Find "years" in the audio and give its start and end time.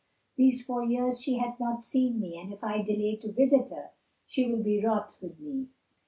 0.83-1.21